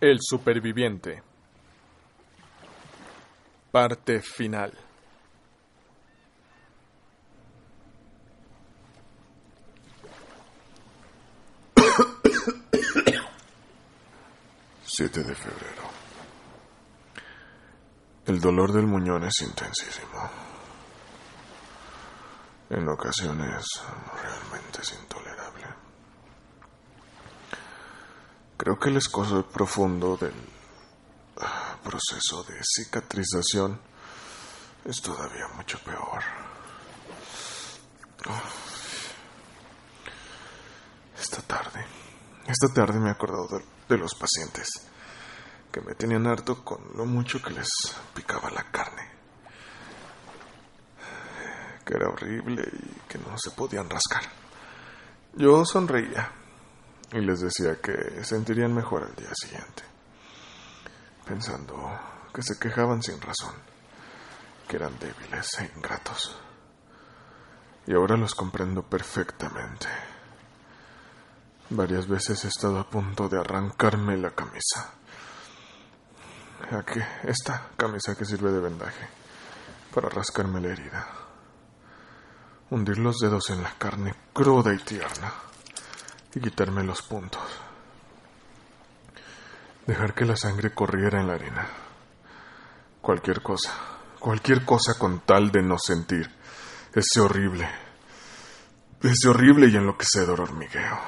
[0.00, 1.22] El superviviente.
[3.70, 4.72] Parte final.
[14.82, 15.82] Siete de febrero.
[18.24, 20.30] El dolor del muñón es intensísimo.
[22.70, 23.66] En ocasiones
[24.22, 24.94] realmente es
[28.60, 30.34] Creo que el escozo profundo del
[31.40, 33.80] ah, proceso de cicatrización
[34.84, 36.22] es todavía mucho peor.
[41.18, 41.86] Esta tarde,
[42.46, 44.68] esta tarde me he acordado de, de los pacientes
[45.72, 47.70] que me tenían harto con lo mucho que les
[48.14, 49.08] picaba la carne.
[51.82, 54.24] Que era horrible y que no se podían rascar.
[55.32, 56.39] Yo sonreía
[57.12, 59.82] y les decía que sentirían mejor al día siguiente,
[61.26, 61.76] pensando
[62.32, 63.54] que se quejaban sin razón,
[64.68, 66.38] que eran débiles e ingratos.
[67.86, 69.88] Y ahora los comprendo perfectamente.
[71.70, 74.92] Varias veces he estado a punto de arrancarme la camisa.
[77.24, 79.08] Esta camisa que sirve de vendaje
[79.92, 81.08] para rascarme la herida.
[82.70, 85.49] Hundir los dedos en la carne cruda y tierna
[86.34, 87.42] y quitarme los puntos.
[89.86, 91.66] Dejar que la sangre corriera en la arena.
[93.00, 93.72] Cualquier cosa,
[94.18, 96.30] cualquier cosa con tal de no sentir
[96.94, 97.68] ese horrible,
[99.02, 100.98] ese horrible y enloquecedor hormigueo.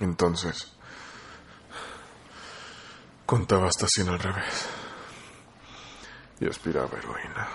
[0.00, 0.72] Entonces,
[3.24, 4.66] contaba hasta cien al revés
[6.40, 7.48] y aspiraba heroína.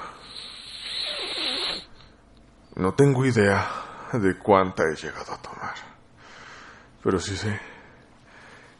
[2.76, 5.76] No tengo idea de cuánta he llegado a tomar,
[7.08, 7.58] pero sí sé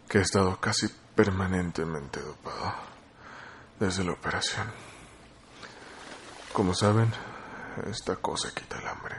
[0.10, 2.74] que he estado casi permanentemente dopado
[3.80, 4.68] desde la operación.
[6.52, 7.10] Como saben,
[7.90, 9.16] esta cosa quita el hambre.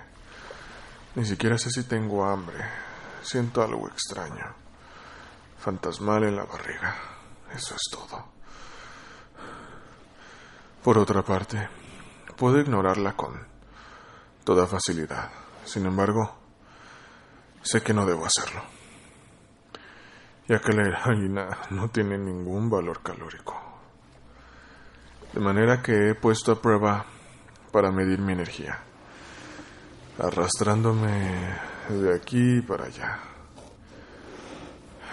[1.14, 2.58] Ni siquiera sé si tengo hambre.
[3.22, 4.44] Siento algo extraño,
[5.58, 6.94] fantasmal en la barriga.
[7.56, 8.26] Eso es todo.
[10.84, 11.66] Por otra parte,
[12.36, 13.40] puedo ignorarla con
[14.44, 15.30] toda facilidad.
[15.64, 16.36] Sin embargo,
[17.62, 18.62] sé que no debo hacerlo,
[20.48, 23.54] ya que la heroína no tiene ningún valor calórico.
[25.32, 27.04] De manera que he puesto a prueba
[27.70, 28.78] para medir mi energía,
[30.18, 31.54] arrastrándome
[31.90, 33.18] de aquí para allá.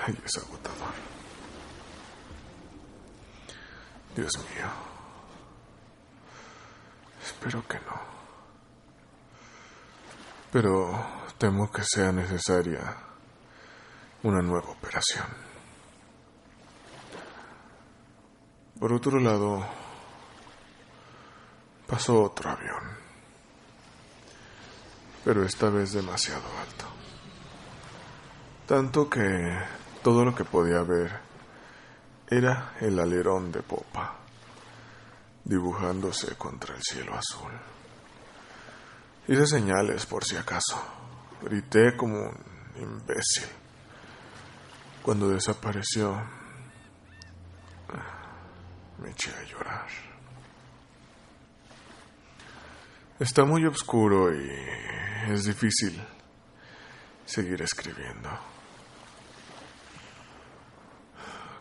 [0.07, 0.93] Ay, es agotador.
[4.15, 4.69] Dios mío.
[7.21, 8.15] Espero que no.
[10.53, 11.05] Pero
[11.37, 13.14] temo que sea necesaria
[14.25, 15.27] una nueva operación.
[18.79, 19.63] Por otro lado,
[21.85, 22.81] pasó otro avión,
[25.23, 26.85] pero esta vez demasiado alto.
[28.65, 29.59] Tanto que
[30.01, 31.19] todo lo que podía ver
[32.27, 34.15] era el alerón de popa,
[35.43, 37.51] dibujándose contra el cielo azul.
[39.27, 40.81] Hice señales por si acaso.
[41.43, 43.64] Grité como un imbécil.
[45.05, 46.19] Cuando desapareció,
[48.97, 49.87] me eché a llorar.
[53.19, 54.49] Está muy oscuro y
[55.29, 56.03] es difícil
[57.23, 58.31] seguir escribiendo.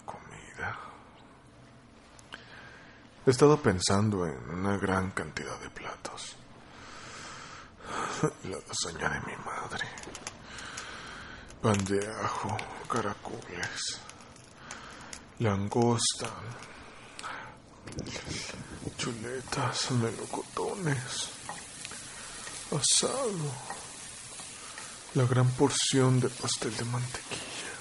[0.06, 0.78] Comida.
[3.26, 6.34] He estado pensando en una gran cantidad de platos.
[8.44, 10.33] La lasaña de mi madre.
[11.64, 13.98] Pan de ajo, caracoles,
[15.38, 16.28] langosta,
[18.98, 21.30] chuletas, melocotones,
[22.70, 23.50] asado,
[25.14, 27.72] la gran porción de pastel de mantequilla,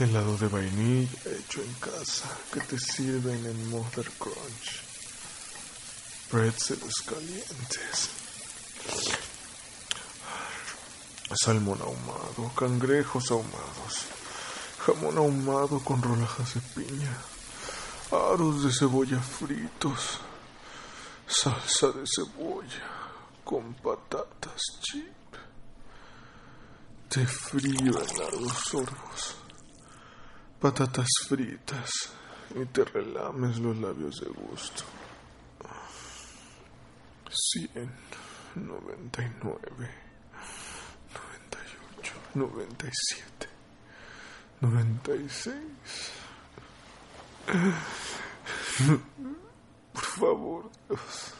[0.00, 4.82] helado de vainilla hecho en casa que te sirven en Mother Crunch,
[6.28, 8.10] pretzels calientes
[11.34, 14.06] salmón ahumado, cangrejos ahumados,
[14.78, 17.16] jamón ahumado con rodajas de piña,
[18.12, 20.20] aros de cebolla fritos,
[21.26, 22.84] salsa de cebolla
[23.44, 25.36] con patatas chip,
[27.08, 29.36] té frío en largos sorbos,
[30.60, 31.90] patatas fritas
[32.54, 34.84] y te relames los labios de gusto.
[37.28, 37.92] Cien
[38.54, 40.05] noventa y nueve.
[42.36, 43.48] 97,
[44.60, 45.54] 96,
[49.92, 51.34] Por favor, Dios.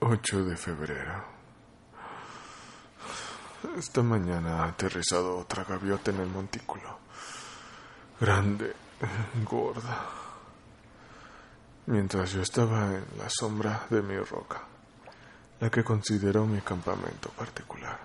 [0.00, 1.24] Ocho de febrero.
[3.76, 6.98] Esta mañana ha aterrizado otra gaviota en el montículo.
[8.20, 8.74] Grande,
[9.44, 10.06] gorda.
[11.86, 14.62] Mientras yo estaba en la sombra de mi roca
[15.60, 17.98] la que considero mi campamento particular,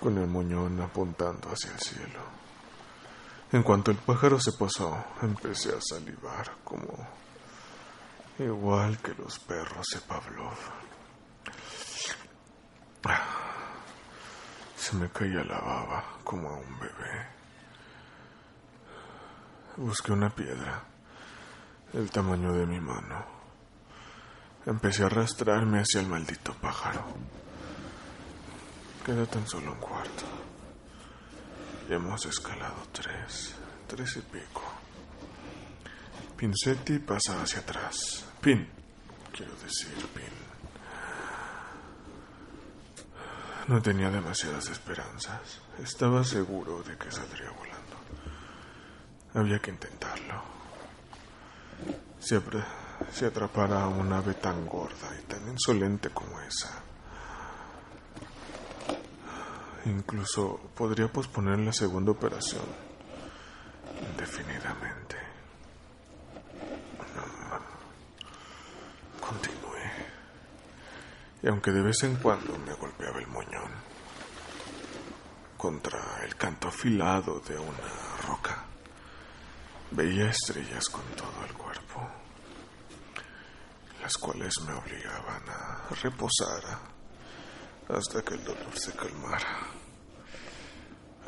[0.00, 2.20] con el moñón apuntando hacia el cielo.
[3.52, 7.08] En cuanto el pájaro se posó, empecé a salivar como
[8.38, 10.58] igual que los perros de Pavlov.
[14.76, 17.37] Se me caía la baba como a un bebé.
[19.78, 20.82] Busqué una piedra,
[21.94, 23.38] el tamaño de mi mano
[24.68, 27.02] Empecé a arrastrarme hacia el maldito pájaro.
[29.02, 30.24] Queda tan solo un cuarto.
[31.88, 33.54] Y hemos escalado tres,
[33.86, 34.62] tres y pico.
[36.36, 38.26] Pincetti pasa hacia atrás.
[38.42, 38.68] Pin,
[39.32, 40.24] quiero decir, Pin.
[43.68, 45.60] No tenía demasiadas esperanzas.
[45.82, 47.77] Estaba seguro de que saldría volando.
[49.34, 50.42] Había que intentarlo.
[52.18, 52.62] Siempre
[53.12, 56.82] si atrapara a un ave tan gorda y tan insolente como esa.
[59.84, 62.64] Incluso podría posponer la segunda operación
[64.10, 65.16] indefinidamente.
[69.20, 69.92] Continué.
[71.42, 73.70] Y aunque de vez en cuando me golpeaba el moñón
[75.56, 78.07] contra el canto afilado de una
[79.90, 81.68] veía estrellas con todo el cuerpo
[84.08, 86.62] las cuales me obligaban a reposar
[87.90, 89.66] hasta que el dolor se calmara.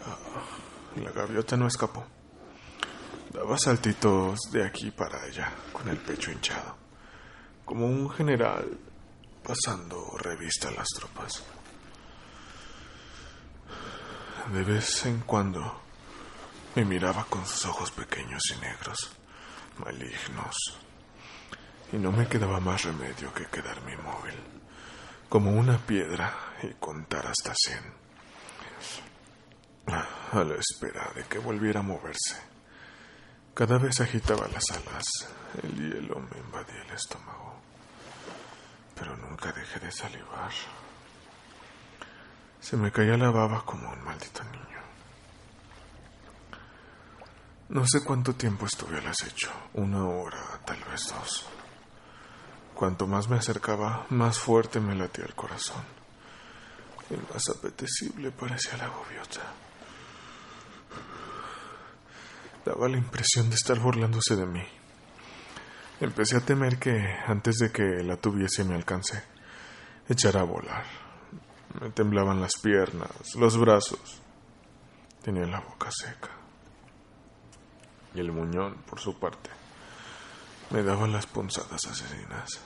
[0.06, 0.16] Ah,
[0.96, 2.06] la gaviota no escapó.
[3.34, 6.74] Daba saltitos de aquí para allá, con el pecho hinchado,
[7.66, 8.78] como un general
[9.42, 11.44] pasando revista a las tropas.
[14.54, 15.82] De vez en cuando
[16.74, 19.10] me miraba con sus ojos pequeños y negros,
[19.78, 20.56] malignos,
[21.92, 24.34] y no me quedaba más remedio que quedarme inmóvil,
[25.28, 26.32] como una piedra,
[26.62, 27.82] y contar hasta cien,
[29.86, 32.36] a la espera de que volviera a moverse.
[33.54, 35.04] Cada vez agitaba las alas,
[35.62, 37.60] el hielo me invadía el estómago,
[38.94, 40.52] pero nunca dejé de salivar.
[42.60, 44.69] Se me caía la baba como un maldito niño.
[47.70, 51.46] No sé cuánto tiempo estuve al acecho, una hora, tal vez dos.
[52.74, 55.84] Cuanto más me acercaba, más fuerte me latía el corazón.
[57.10, 59.52] Y más apetecible parecía la gaviota.
[62.64, 64.64] Daba la impresión de estar burlándose de mí.
[66.00, 69.22] Empecé a temer que, antes de que la tuviese mi alcance,
[70.08, 70.86] echara a volar.
[71.80, 74.20] Me temblaban las piernas, los brazos.
[75.22, 76.39] Tenía la boca seca.
[78.14, 79.50] Y el muñón, por su parte,
[80.70, 82.60] me daba las punzadas asesinas.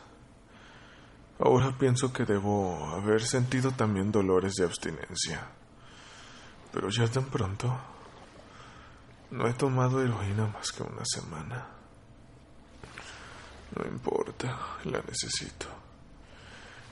[1.39, 5.47] Ahora pienso que debo haber sentido también dolores de abstinencia.
[6.73, 7.77] Pero ya tan pronto.
[9.31, 11.67] No he tomado heroína más que una semana.
[13.77, 15.67] No importa, la necesito.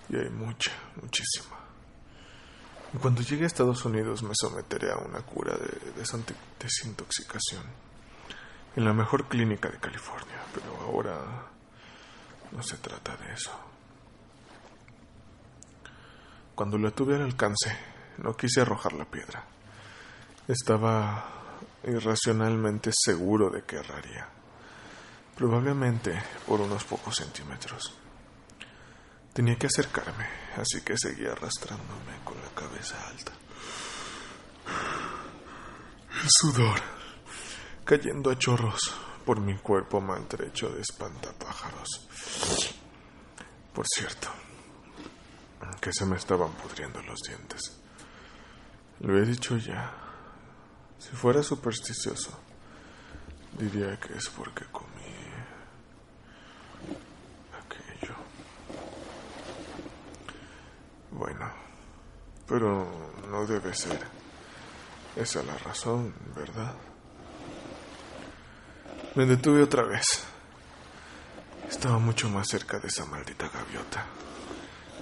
[0.08, 1.56] Y hay mucha, muchísima.
[2.92, 5.92] Y cuando llegue a Estados Unidos me someteré a una cura de
[6.58, 7.91] desintoxicación
[8.76, 10.38] en la mejor clínica de California.
[10.54, 11.16] Pero ahora
[12.52, 13.50] no se trata de eso.
[16.54, 17.76] Cuando la tuve al alcance,
[18.18, 19.44] no quise arrojar la piedra.
[20.46, 21.24] Estaba
[21.84, 24.28] irracionalmente seguro de que erraría,
[25.36, 27.94] probablemente por unos pocos centímetros.
[29.32, 30.26] Tenía que acercarme,
[30.56, 33.32] así que seguí arrastrándome con la cabeza alta.
[36.22, 37.01] El sudor
[37.84, 42.08] cayendo a chorros por mi cuerpo maltrecho de espantapájaros.
[43.72, 44.28] Por cierto,
[45.80, 47.80] que se me estaban pudriendo los dientes.
[49.00, 49.92] Lo he dicho ya.
[50.98, 52.38] Si fuera supersticioso,
[53.58, 55.16] diría que es porque comí
[57.64, 58.14] aquello.
[61.10, 61.50] Bueno,
[62.46, 62.86] pero
[63.28, 64.00] no debe ser
[65.16, 66.74] esa la razón, ¿verdad?
[69.14, 70.24] Me detuve otra vez.
[71.68, 74.06] Estaba mucho más cerca de esa maldita gaviota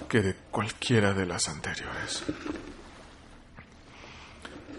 [0.09, 2.21] que de cualquiera de las anteriores.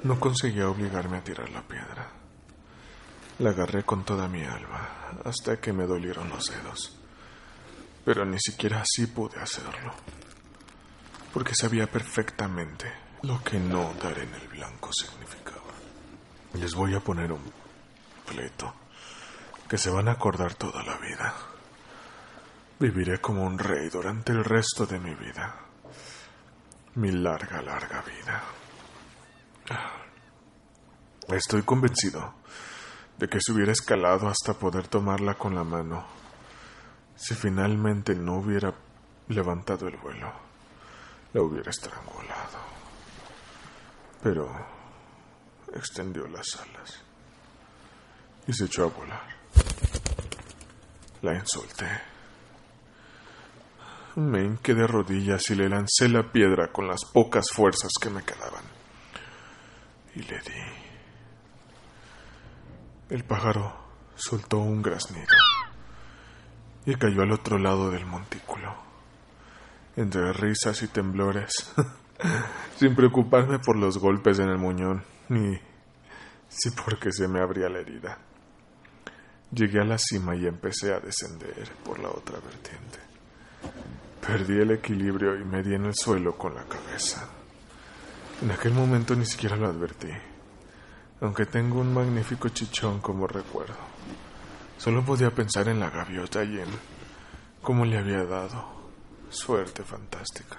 [0.03, 2.11] No conseguía obligarme a tirar la piedra.
[3.39, 4.87] La agarré con toda mi alma
[5.25, 6.95] hasta que me dolieron los dedos.
[8.05, 9.95] Pero ni siquiera así pude hacerlo.
[11.33, 15.73] Porque sabía perfectamente lo que no dar en el blanco significaba.
[16.53, 17.51] Les voy a poner un
[18.27, 18.82] pleito
[19.73, 21.35] que se van a acordar toda la vida.
[22.79, 25.61] Viviré como un rey durante el resto de mi vida.
[26.97, 28.43] Mi larga, larga vida.
[31.29, 32.35] Estoy convencido
[33.17, 36.05] de que se hubiera escalado hasta poder tomarla con la mano
[37.17, 38.75] si finalmente no hubiera
[39.29, 40.31] levantado el vuelo.
[41.33, 42.59] La hubiera estrangulado.
[44.23, 44.53] Pero
[45.73, 47.01] extendió las alas
[48.47, 49.42] y se echó a volar.
[51.23, 51.87] La insulté.
[54.17, 58.23] Me hinqué de rodillas y le lancé la piedra con las pocas fuerzas que me
[58.23, 58.65] quedaban.
[60.15, 60.83] Y le di.
[63.09, 63.75] El pájaro
[64.15, 65.35] soltó un graznido
[66.85, 68.75] y cayó al otro lado del montículo.
[69.97, 71.53] Entre risas y temblores,
[72.77, 75.59] sin preocuparme por los golpes en el muñón, ni
[76.49, 78.19] si porque se me abría la herida.
[79.55, 82.99] Llegué a la cima y empecé a descender por la otra vertiente.
[84.27, 87.29] Perdí el equilibrio y me di en el suelo con la cabeza.
[88.41, 90.09] En aquel momento ni siquiera lo advertí,
[91.21, 93.77] aunque tengo un magnífico chichón como recuerdo.
[94.79, 96.69] Solo podía pensar en la gaviota y en
[97.61, 98.73] cómo le había dado.
[99.29, 100.59] Suerte fantástica.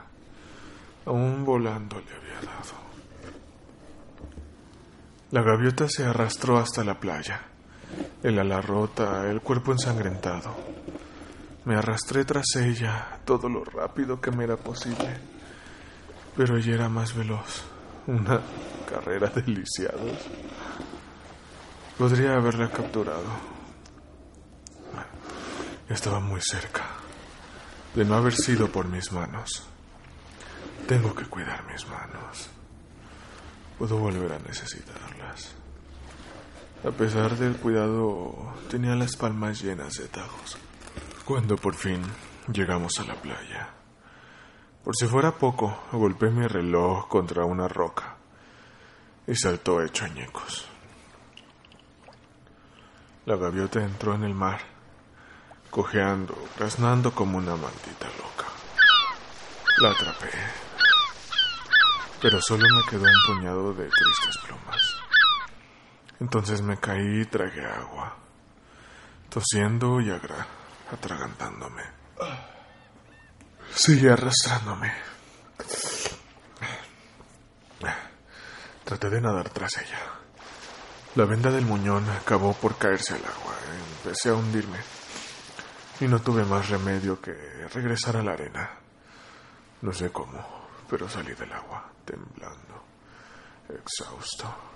[1.05, 2.83] Aún volando le había dado.
[5.31, 7.52] La gaviota se arrastró hasta la playa,
[8.23, 10.55] el ala rota, el cuerpo ensangrentado.
[11.65, 15.17] Me arrastré tras ella todo lo rápido que me era posible,
[16.35, 17.63] pero ella era más veloz.
[18.07, 18.39] Una
[18.89, 20.17] carrera de lisiados.
[21.97, 23.53] Podría haberla capturado.
[25.89, 26.83] Estaba muy cerca
[27.93, 29.67] de no haber sido por mis manos.
[30.87, 32.49] Tengo que cuidar mis manos.
[33.77, 35.62] Puedo volver a necesitarlas.
[36.85, 38.35] A pesar del cuidado,
[38.69, 40.57] tenía las palmas llenas de tajos.
[41.23, 42.01] Cuando por fin
[42.51, 43.69] llegamos a la playa,
[44.83, 48.17] por si fuera poco, golpeé mi reloj contra una roca
[49.25, 50.65] y saltó hecho añicos.
[53.25, 54.59] La gaviota entró en el mar,
[55.69, 58.47] cojeando, graznando como una maldita loca.
[59.77, 60.31] La atrapé,
[62.21, 64.82] pero solo me quedó un puñado de tristes plumas.
[66.19, 68.15] Entonces me caí y tragué agua,
[69.29, 70.47] tosiendo y agra
[70.91, 71.83] atragantándome.
[73.73, 74.93] Sigue arrastrándome.
[78.85, 79.99] Traté de nadar tras ella.
[81.15, 83.55] La venda del muñón acabó por caerse al agua.
[83.97, 84.77] Empecé a hundirme.
[85.99, 87.33] Y no tuve más remedio que
[87.73, 88.69] regresar a la arena.
[89.81, 92.83] No sé cómo, pero salí del agua, temblando,
[93.69, 94.72] exhausto,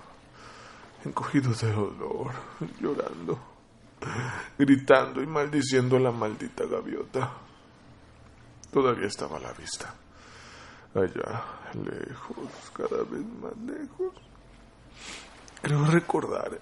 [1.04, 2.32] encogido de dolor,
[2.80, 3.38] llorando,
[4.58, 7.32] gritando y maldiciendo a la maldita gaviota.
[8.72, 9.94] Todavía estaba a la vista.
[10.94, 14.14] Allá, lejos, cada vez más lejos.
[15.62, 16.58] Creo recordar.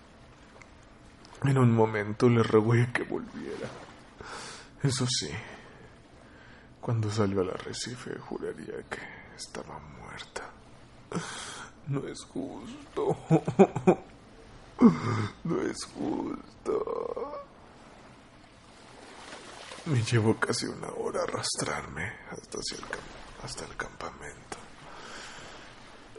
[1.42, 3.68] En un momento le rogué que volviera.
[4.82, 5.30] Eso sí,
[6.80, 9.00] cuando salió al arrecife juraría que
[9.36, 10.42] estaba muerta.
[11.88, 13.16] No es justo.
[14.78, 17.42] No es justo.
[19.86, 22.84] Me llevó casi una hora arrastrarme hasta, el,
[23.42, 24.58] hasta el campamento.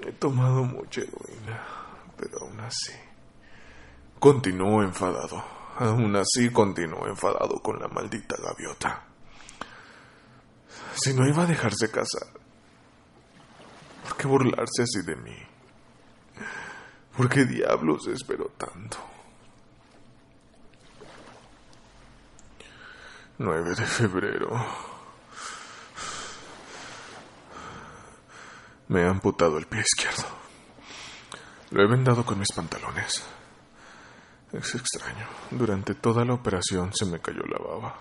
[0.02, 1.64] He tomado mucha heroína,
[2.18, 2.94] pero aún así.
[4.20, 5.44] Continúo enfadado.
[5.80, 9.04] Aún así continúo enfadado con la maldita gaviota.
[10.96, 12.28] Si no iba a dejarse casar,
[14.04, 15.47] ¿por qué burlarse así de mí?
[17.18, 18.98] ¿Por qué diablos espero tanto?
[23.40, 24.66] 9 de febrero.
[28.90, 30.26] Me he amputado el pie izquierdo.
[31.72, 33.24] Lo he vendado con mis pantalones.
[34.54, 35.28] Es extraño.
[35.50, 38.00] Durante toda la operación se me cayó la baba.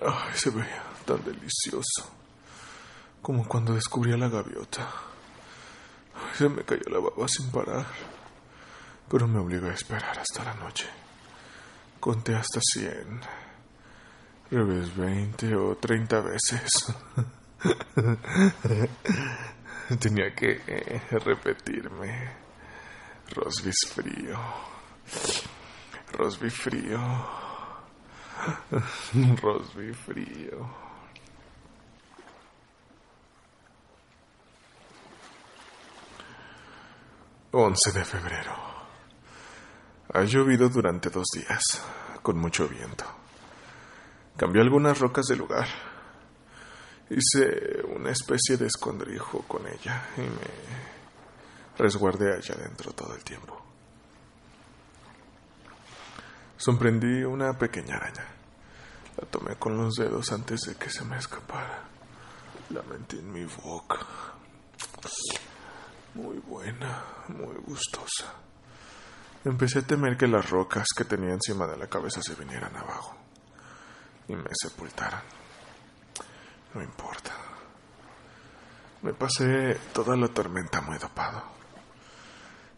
[0.00, 2.10] Ay, se veía tan delicioso.
[3.20, 5.11] Como cuando descubrí a la gaviota.
[6.34, 7.86] Se me cayó la baba sin parar.
[9.08, 10.86] Pero me obligó a esperar hasta la noche.
[12.00, 13.20] Conté hasta cien
[14.52, 16.94] revés 20 o 30 veces.
[19.98, 22.30] Tenía que eh, repetirme.
[23.34, 24.38] Rosby frío.
[26.12, 27.00] Rosby frío.
[29.42, 30.81] Rosby frío.
[37.54, 38.56] Once de febrero.
[40.14, 41.62] Ha llovido durante dos días,
[42.22, 43.04] con mucho viento.
[44.38, 45.68] Cambié algunas rocas de lugar.
[47.10, 53.60] Hice una especie de escondrijo con ella y me resguardé allá adentro todo el tiempo.
[56.56, 58.28] Sorprendí una pequeña araña.
[59.18, 61.84] La tomé con los dedos antes de que se me escapara.
[62.70, 63.98] La metí en mi boca.
[66.14, 68.34] Muy buena, muy gustosa.
[69.44, 73.16] Empecé a temer que las rocas que tenía encima de la cabeza se vinieran abajo
[74.28, 75.22] y me sepultaran.
[76.74, 77.32] No importa.
[79.02, 81.42] Me pasé toda la tormenta muy dopado.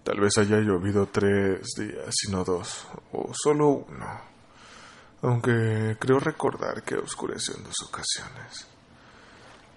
[0.05, 4.21] Tal vez haya llovido tres días y no dos, o solo uno,
[5.23, 8.69] aunque creo recordar que oscureció en dos ocasiones.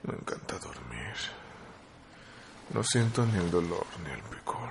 [0.04, 1.16] Me encanta dormir.
[2.74, 4.70] No siento ni el dolor ni el picor.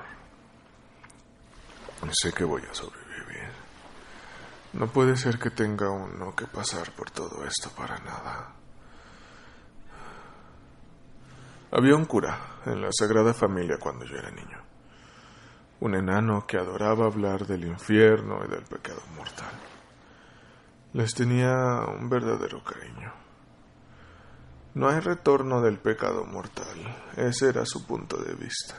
[2.13, 3.51] Sé que voy a sobrevivir.
[4.75, 8.53] No puede ser que tenga uno que pasar por todo esto para nada.
[11.73, 14.59] Había un cura en la Sagrada Familia cuando yo era niño.
[15.81, 19.53] Un enano que adoraba hablar del infierno y del pecado mortal.
[20.93, 23.26] Les tenía un verdadero cariño.
[24.77, 26.77] No hay retorno del pecado mortal.
[27.17, 28.75] Ese era su punto de vista.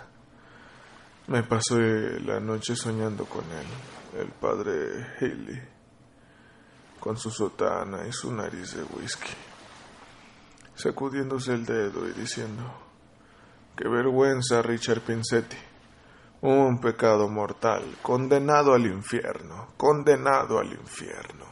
[1.25, 5.60] Me pasé la noche soñando con él, el padre Haley,
[7.00, 9.34] con su sotana y su nariz de whisky,
[10.76, 12.63] sacudiéndose el dedo y diciendo,
[13.76, 15.58] qué vergüenza Richard Pincetti,
[16.41, 21.45] un pecado mortal, condenado al infierno, condenado al infierno.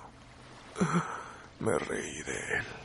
[1.61, 2.84] Me reí de él.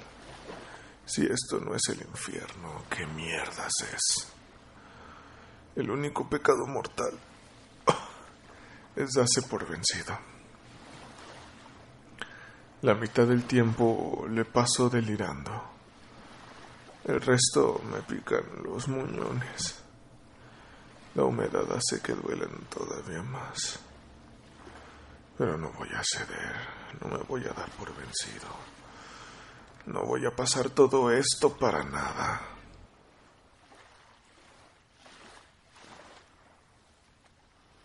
[1.06, 4.32] Si esto no es el infierno, ¿qué mierdas es?
[5.76, 7.18] El único pecado mortal
[8.96, 10.18] es darse por vencido.
[12.82, 15.50] La mitad del tiempo le paso delirando.
[17.04, 19.82] El resto me pican los muñones.
[21.14, 23.80] La humedad hace que duelen todavía más.
[25.36, 26.54] Pero no voy a ceder,
[27.00, 28.48] no me voy a dar por vencido.
[29.90, 32.40] No voy a pasar todo esto para nada.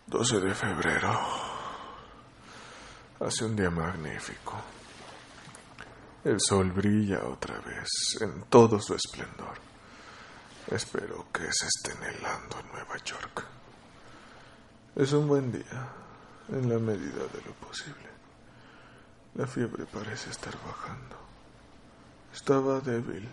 [0.06, 1.18] Doce de febrero.
[3.18, 4.54] Hace un día magnífico.
[6.22, 7.88] El sol brilla otra vez
[8.20, 9.58] en todo su esplendor.
[10.68, 13.44] Espero que se esté helando en Nueva York.
[14.94, 15.88] Es un buen día,
[16.50, 18.10] en la medida de lo posible.
[19.34, 21.25] La fiebre parece estar bajando.
[22.36, 23.26] Estaba débil.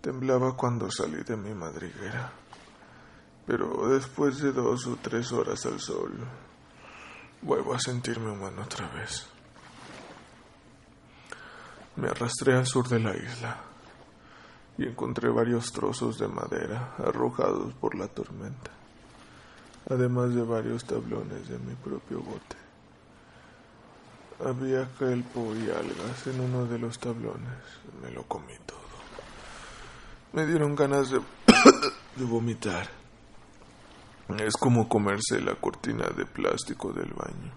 [0.00, 2.32] Temblaba cuando salí de mi madriguera.
[3.46, 6.12] Pero después de dos o tres horas al sol,
[7.42, 9.26] vuelvo a sentirme humano otra vez.
[11.96, 13.58] Me arrastré al sur de la isla
[14.78, 18.70] y encontré varios trozos de madera arrojados por la tormenta,
[19.90, 22.65] además de varios tablones de mi propio bote.
[24.44, 27.58] Había kelpo y algas en uno de los tablones.
[28.02, 28.76] Me lo comí todo.
[30.32, 31.18] Me dieron ganas de,
[32.16, 32.88] de vomitar.
[34.38, 37.52] Es como comerse la cortina de plástico del baño.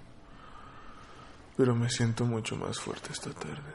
[1.57, 3.73] Pero me siento mucho más fuerte esta tarde.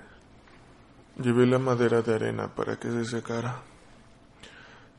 [1.21, 3.61] Llevé la madera de arena para que se secara.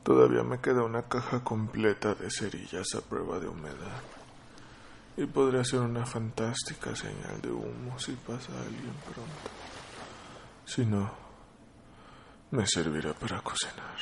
[0.04, 4.02] Todavía me queda una caja completa de cerillas a prueba de humedad.
[5.16, 9.50] Y podría ser una fantástica señal de humo si pasa alguien pronto.
[10.66, 11.10] Si no,
[12.50, 13.96] me servirá para cocinar.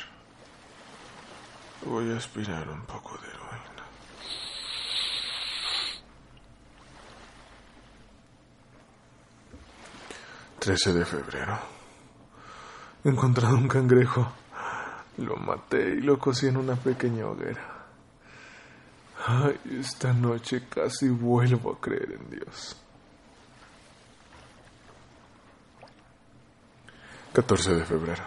[1.87, 3.85] Voy a aspirar un poco de heroína.
[10.59, 11.59] 13 de febrero.
[13.05, 14.33] He encontrado un cangrejo.
[15.19, 17.74] Lo maté y lo cocí en una pequeña hoguera.
[19.27, 22.77] Ay, esta noche casi vuelvo a creer en Dios.
[27.33, 28.23] 14 de febrero.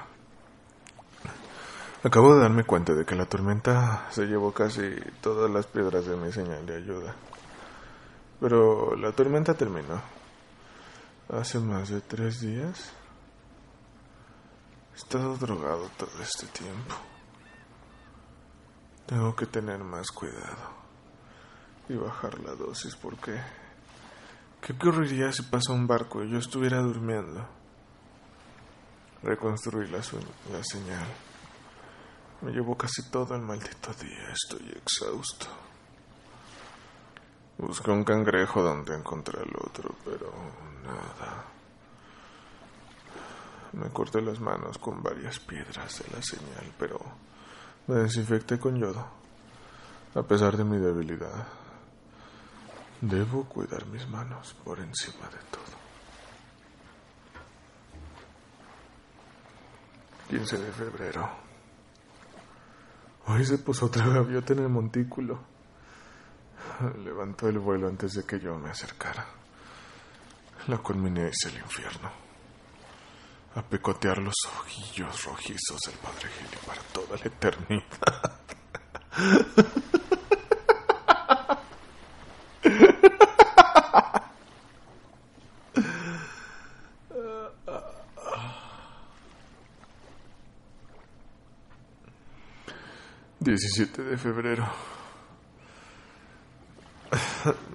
[2.04, 6.16] Acabo de darme cuenta de que la tormenta se llevó casi todas las piedras de
[6.16, 7.16] mi señal de ayuda.
[8.40, 10.02] Pero la tormenta terminó.
[11.30, 12.92] Hace más de tres días.
[14.94, 16.96] He estado drogado todo este tiempo.
[19.06, 20.87] Tengo que tener más cuidado
[21.90, 23.40] y bajar la dosis porque
[24.62, 27.48] ¿qué ocurriría si pasa un barco y yo estuviera durmiendo?
[29.24, 31.08] Reconstruir la, la señal.
[32.42, 34.30] Me llevó casi todo el maldito día.
[34.32, 35.48] Estoy exhausto.
[37.58, 40.32] Busqué un cangrejo donde encontré el otro, pero
[40.84, 41.46] nada.
[43.74, 47.00] Me corté las manos con varias piedras de la señal, pero
[47.88, 49.08] me desinfecté con yodo,
[50.14, 51.48] a pesar de mi debilidad.
[53.02, 55.78] Debo cuidar mis manos por encima de todo.
[60.30, 61.30] 15 de febrero.
[63.28, 65.40] Hoy se puso otra gaviota en el montículo.
[67.04, 69.26] Levantó el vuelo antes de que yo me acercara.
[70.68, 72.12] La culminé hacia el infierno.
[73.56, 78.42] A picotear los ojillos rojizos del Padre Gili para toda la eternidad.
[93.78, 94.68] Diecisiete de febrero.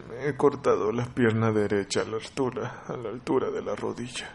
[0.09, 4.29] Me he cortado la pierna derecha a la altura, a la altura de la rodilla.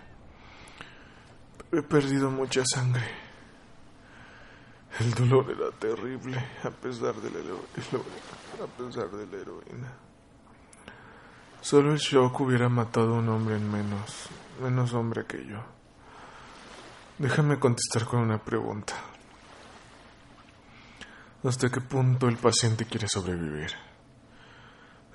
[1.70, 3.06] He perdido mucha sangre.
[5.02, 7.40] El dolor era terrible a pesar de la,
[8.64, 9.94] a pesar de la heroína.
[11.60, 14.30] Solo el shock hubiera matado a un hombre en menos,
[14.64, 15.60] menos hombre que yo.
[17.18, 18.94] Déjame contestar con una pregunta.
[21.48, 23.72] ¿Hasta qué punto el paciente quiere sobrevivir?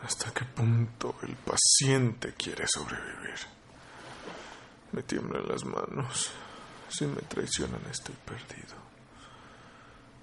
[0.03, 3.38] ¿Hasta qué punto el paciente quiere sobrevivir?
[4.92, 6.31] Me tiemblan las manos.
[6.88, 8.77] Si me traicionan estoy perdido.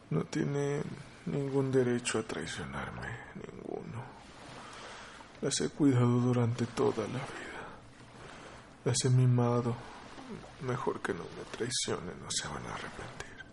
[0.09, 0.81] No tiene
[1.27, 4.03] ningún derecho a traicionarme, ninguno.
[5.43, 7.67] Las he cuidado durante toda la vida.
[8.83, 9.75] Las he mimado.
[10.61, 13.45] Mejor que no me traicionen, no se van a arrepentir.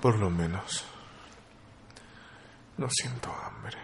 [0.00, 0.84] Por lo menos,
[2.78, 3.78] no siento hambre.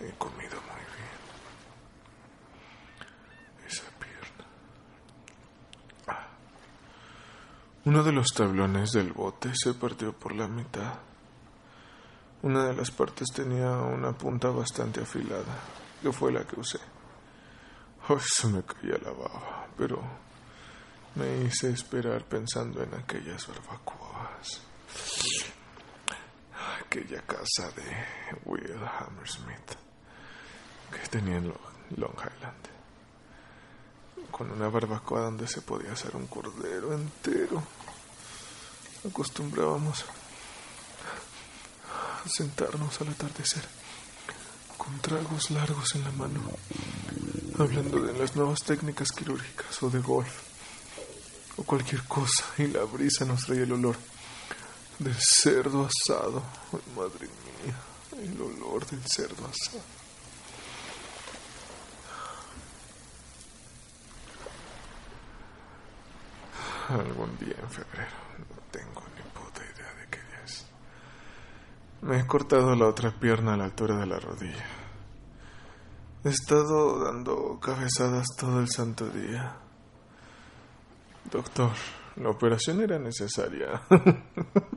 [0.00, 1.18] He comido muy bien.
[3.66, 4.44] Esa pierna.
[6.06, 6.28] Ah.
[7.84, 10.94] Uno de los tablones del bote se partió por la mitad.
[12.42, 15.58] Una de las partes tenía una punta bastante afilada,
[16.00, 16.78] que fue la que usé.
[18.08, 20.00] Oh, se me caía la baba, pero
[21.16, 24.62] me hice esperar pensando en aquellas barbacoas.
[26.88, 27.84] Aquella casa de
[28.46, 29.76] Will Hammersmith
[30.90, 31.52] que tenía en
[31.98, 32.64] Long Island.
[34.30, 37.62] Con una barbacoa donde se podía hacer un cordero entero.
[39.06, 40.06] Acostumbrábamos
[42.24, 43.64] a sentarnos al atardecer
[44.78, 46.40] con tragos largos en la mano,
[47.58, 50.42] hablando de las nuevas técnicas quirúrgicas o de golf
[51.58, 53.96] o cualquier cosa y la brisa nos traía el olor
[54.98, 56.42] del cerdo asado.
[56.96, 57.76] madre mía,
[58.22, 59.82] el olor del cerdo asado.
[66.88, 68.16] algún día en febrero.
[68.38, 70.66] No tengo ni puta idea de qué es.
[72.02, 74.64] Me he cortado la otra pierna a la altura de la rodilla.
[76.24, 79.56] He estado dando cabezadas todo el santo día.
[81.30, 81.72] Doctor,
[82.16, 83.82] la operación era necesaria.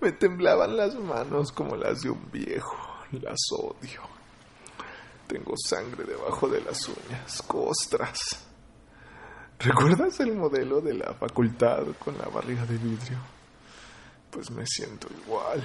[0.00, 2.76] Me temblaban las manos como las de un viejo.
[3.12, 4.02] Las odio.
[5.26, 8.46] Tengo sangre debajo de las uñas, costras.
[9.58, 13.18] ¿Recuerdas el modelo de la facultad con la barriga de vidrio?
[14.30, 15.62] Pues me siento igual.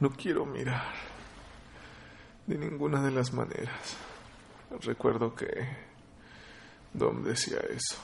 [0.00, 0.92] No quiero mirar.
[2.46, 3.96] De ninguna de las maneras.
[4.82, 5.46] Recuerdo que
[6.92, 7.96] Dom decía eso.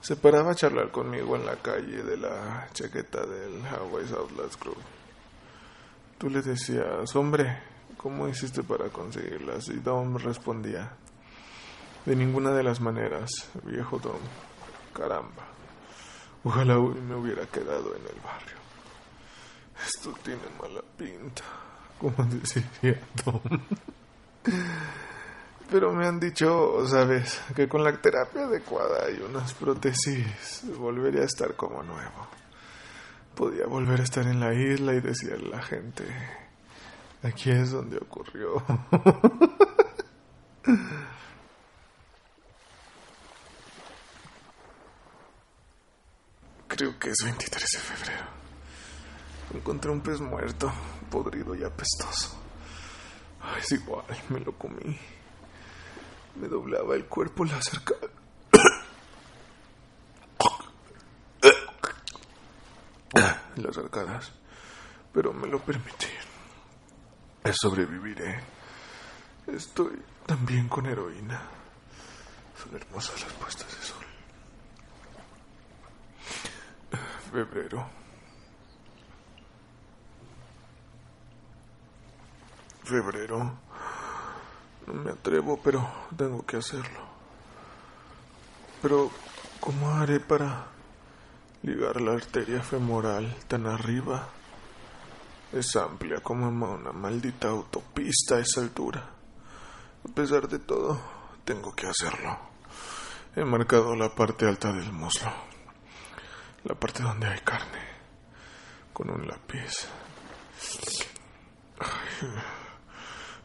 [0.00, 4.78] Se paraba a charlar conmigo en la calle de la chaqueta del Hawaii's Outlast Group.
[6.16, 7.62] Tú le decías, hombre,
[7.98, 9.68] ¿cómo hiciste para conseguirlas?
[9.68, 10.90] Y Dom respondía,
[12.06, 13.30] de ninguna de las maneras,
[13.64, 14.20] viejo Tom.
[14.94, 15.44] Caramba.
[16.44, 18.56] Ojalá me hubiera quedado en el barrio.
[19.86, 21.42] Esto tiene mala pinta,
[21.98, 23.40] como decía Tom.
[25.70, 31.26] Pero me han dicho, sabes, que con la terapia adecuada y unas prótesis volvería a
[31.26, 32.26] estar como nuevo.
[33.34, 36.04] Podía volver a estar en la isla y decirle a la gente
[37.22, 38.64] Aquí es donde ocurrió.
[46.68, 48.24] Creo que es 23 de febrero.
[49.52, 50.72] Encontré un pez muerto,
[51.10, 52.40] podrido y apestoso.
[53.58, 54.98] es igual, me lo comí.
[56.36, 57.94] Me doblaba el cuerpo la cerca.
[63.56, 64.32] Las arcadas.
[65.12, 66.06] Pero me lo permití.
[67.52, 68.40] Sobreviviré.
[69.46, 71.42] Estoy también con heroína.
[72.56, 74.04] Son hermosas las puestas de sol.
[77.32, 77.88] Febrero.
[82.84, 83.58] Febrero.
[84.86, 87.00] No me atrevo, pero tengo que hacerlo.
[88.82, 89.10] Pero,
[89.60, 90.66] ¿cómo haré para
[91.62, 94.28] ligar la arteria femoral tan arriba?
[95.52, 99.04] Es amplia como una maldita autopista a esa altura.
[100.08, 101.00] A pesar de todo,
[101.44, 102.38] tengo que hacerlo.
[103.36, 105.30] He marcado la parte alta del muslo,
[106.64, 107.84] la parte donde hay carne,
[108.92, 109.86] con un lápiz.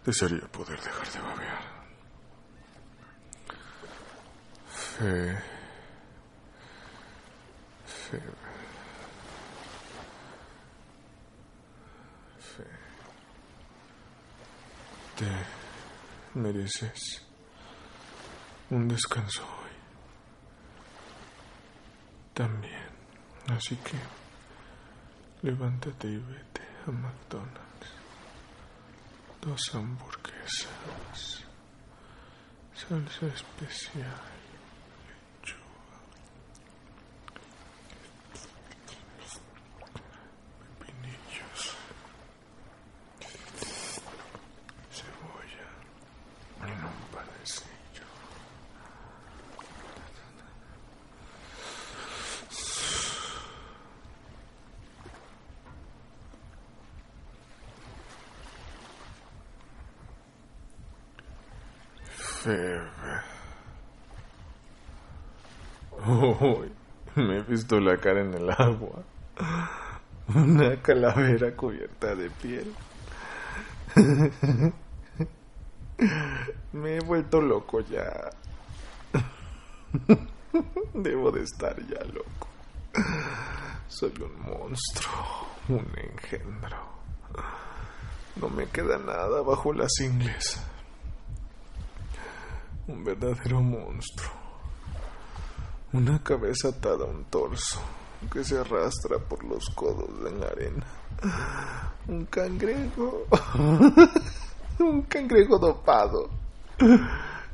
[0.05, 1.75] Desearía poder dejar de babear.
[4.67, 5.37] Fe.
[7.85, 8.21] Fe.
[12.39, 12.63] Fe.
[15.17, 17.25] Te mereces
[18.69, 19.75] un descanso hoy.
[22.33, 22.85] También.
[23.47, 23.97] Así que
[25.41, 27.74] levántate y vete a McDonald's.
[29.45, 31.45] Dos hamburguesas.
[32.73, 34.44] Salsa especial.
[67.15, 69.03] Me he visto la cara en el agua.
[70.33, 72.73] Una calavera cubierta de piel.
[76.73, 78.29] Me he vuelto loco ya.
[80.93, 82.47] Debo de estar ya loco.
[83.87, 86.95] Soy un monstruo, un engendro.
[88.35, 90.59] No me queda nada bajo las ingles
[92.87, 94.44] un verdadero monstruo.
[95.95, 97.79] Una cabeza atada a un torso
[98.29, 100.85] que se arrastra por los codos en la arena.
[102.09, 103.25] Un cangrejo.
[104.79, 106.29] un cangrejo dopado.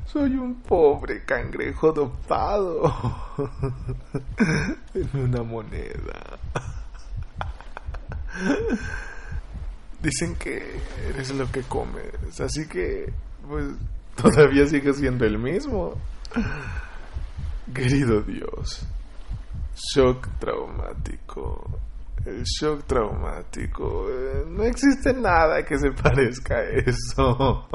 [0.06, 2.92] Soy un pobre cangrejo dopado.
[4.94, 6.40] en una moneda.
[10.02, 13.12] Dicen que eres lo que comes, así que,
[13.46, 13.66] pues,
[14.16, 15.94] todavía sigue siendo el mismo.
[17.70, 18.86] Querido Dios,
[19.74, 21.78] shock traumático.
[22.26, 24.08] El shock traumático.
[24.10, 27.66] Eh, no existe nada que se parezca a eso.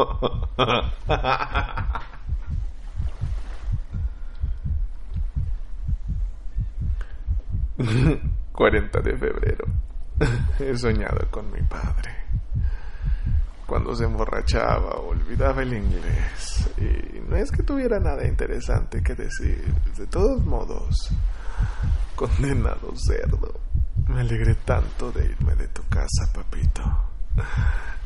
[8.54, 9.66] 40 de febrero.
[10.60, 12.27] He soñado con mi padre
[13.68, 16.70] cuando se emborrachaba olvidaba el inglés.
[16.78, 19.74] Y no es que tuviera nada interesante que decir.
[19.98, 21.12] De todos modos,
[22.16, 23.60] condenado cerdo.
[24.08, 26.82] Me alegré tanto de irme de tu casa, papito.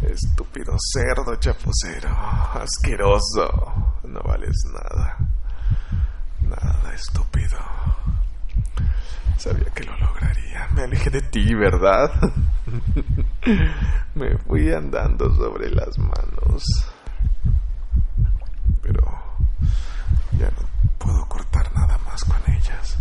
[0.01, 2.09] Estúpido cerdo chapucero.
[2.09, 3.99] Asqueroso.
[4.03, 5.17] No vales nada.
[6.41, 7.57] Nada, estúpido.
[9.37, 10.67] Sabía que lo lograría.
[10.73, 12.09] Me alejé de ti, ¿verdad?
[14.15, 16.63] Me fui andando sobre las manos.
[18.81, 19.03] Pero
[20.37, 22.97] ya no puedo cortar nada más con ellas.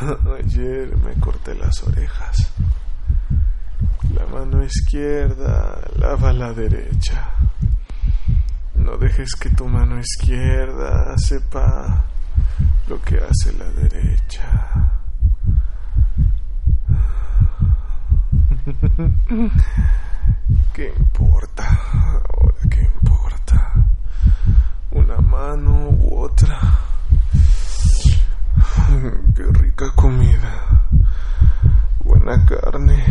[0.38, 2.52] Ayer me corté las orejas.
[4.14, 7.30] La mano izquierda lava la derecha.
[8.74, 12.04] No dejes que tu mano izquierda sepa
[12.88, 14.71] lo que hace la derecha.
[20.74, 21.64] ¿Qué importa?
[22.28, 23.72] Ahora, ¿qué importa?
[24.90, 26.58] Una mano u otra.
[29.34, 30.84] Qué rica comida.
[32.04, 33.02] Buena carne.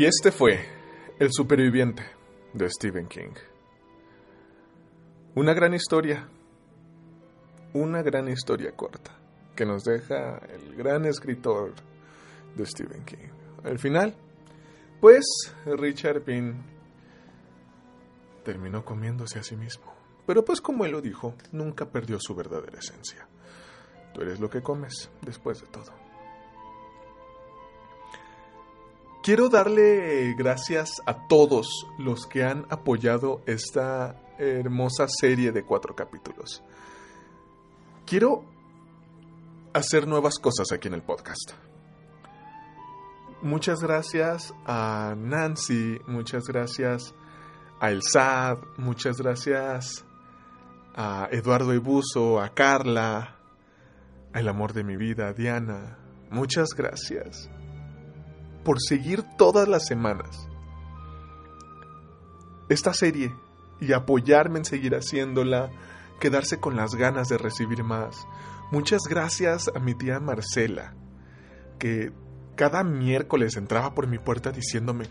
[0.00, 0.58] Y este fue
[1.18, 2.02] El superviviente
[2.54, 3.34] de Stephen King.
[5.34, 6.26] Una gran historia,
[7.74, 9.14] una gran historia corta
[9.54, 11.74] que nos deja el gran escritor
[12.56, 13.28] de Stephen King.
[13.62, 14.16] Al final,
[15.02, 16.54] pues Richard Pin
[18.42, 19.92] terminó comiéndose a sí mismo.
[20.26, 23.28] Pero pues como él lo dijo, nunca perdió su verdadera esencia.
[24.14, 26.09] Tú eres lo que comes después de todo.
[29.30, 36.64] Quiero darle gracias a todos los que han apoyado esta hermosa serie de cuatro capítulos.
[38.04, 38.44] Quiero
[39.72, 41.52] hacer nuevas cosas aquí en el podcast.
[43.40, 47.14] Muchas gracias a Nancy, muchas gracias
[47.78, 50.04] a El Sad, muchas gracias
[50.96, 53.36] a Eduardo Ebuso, a Carla,
[54.32, 55.98] a El Amor de mi vida, a Diana.
[56.30, 57.48] Muchas gracias
[58.64, 60.50] por seguir todas las semanas
[62.70, 63.34] esta serie
[63.80, 65.70] y apoyarme en seguir haciéndola,
[66.20, 68.26] quedarse con las ganas de recibir más.
[68.70, 70.94] Muchas gracias a mi tía Marcela,
[71.78, 72.12] que
[72.56, 75.06] cada miércoles entraba por mi puerta diciéndome,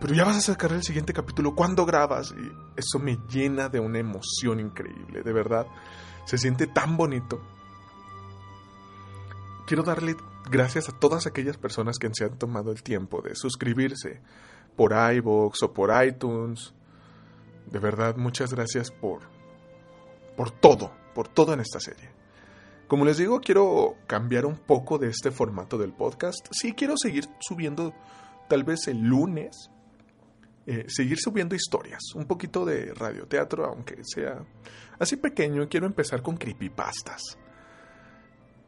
[0.00, 2.32] pero ya vas a sacar el siguiente capítulo, ¿cuándo grabas?
[2.32, 5.66] Y eso me llena de una emoción increíble, de verdad.
[6.26, 7.40] Se siente tan bonito.
[9.66, 10.16] Quiero darle
[10.50, 14.20] gracias a todas aquellas personas que se han tomado el tiempo de suscribirse
[14.76, 16.74] por iVoox o por iTunes.
[17.70, 19.22] De verdad, muchas gracias por,
[20.36, 22.10] por todo, por todo en esta serie.
[22.86, 26.46] Como les digo, quiero cambiar un poco de este formato del podcast.
[26.52, 27.94] Sí, quiero seguir subiendo
[28.48, 29.70] tal vez el lunes,
[30.66, 34.44] eh, seguir subiendo historias, un poquito de radioteatro, aunque sea
[34.98, 35.66] así pequeño.
[35.68, 37.38] Quiero empezar con creepypastas.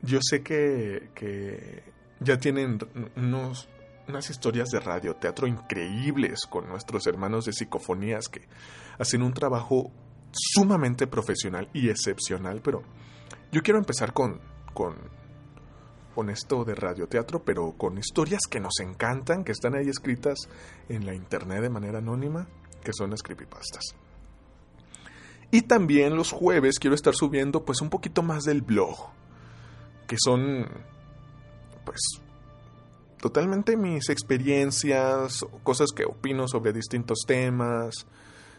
[0.07, 1.83] Yo sé que, que
[2.21, 2.79] ya tienen
[3.17, 3.69] unos,
[4.09, 8.43] unas historias de radioteatro increíbles con nuestros hermanos de psicofonías que
[8.99, 9.91] hacen un trabajo
[10.33, 12.83] sumamente profesional y excepcional, pero
[13.53, 14.41] yo quiero empezar con,
[14.75, 14.95] con,
[16.15, 20.39] con esto de radioteatro, pero con historias que nos encantan, que están ahí escritas
[20.89, 22.47] en la internet de manera anónima,
[22.83, 23.95] que son las creepypastas.
[25.51, 29.11] Y también los jueves quiero estar subiendo pues un poquito más del blog,
[30.07, 30.67] que son
[31.85, 32.21] pues
[33.21, 38.07] totalmente mis experiencias, cosas que opino sobre distintos temas.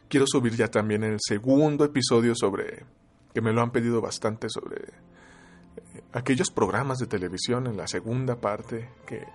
[0.10, 2.86] Quiero subir ya también el segundo episodio sobre,
[3.34, 8.36] que me lo han pedido bastante, sobre eh, aquellos programas de televisión en la segunda
[8.36, 9.26] parte que,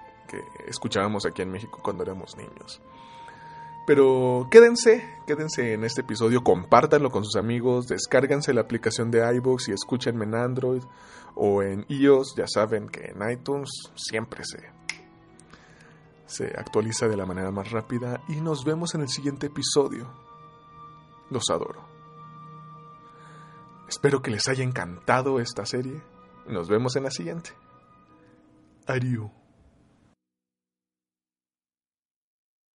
[0.67, 2.81] escuchábamos aquí en México cuando éramos niños.
[3.87, 9.69] Pero quédense, quédense en este episodio, compártanlo con sus amigos, descárganse la aplicación de iVoox
[9.69, 10.83] y escúchenme en Android
[11.35, 12.35] o en iOS.
[12.37, 14.63] Ya saben que en iTunes siempre se,
[16.27, 18.23] se actualiza de la manera más rápida.
[18.29, 20.09] Y nos vemos en el siguiente episodio.
[21.31, 21.93] Los adoro.
[23.89, 26.03] Espero que les haya encantado esta serie.
[26.47, 27.51] Nos vemos en la siguiente.
[28.87, 29.42] Adiós.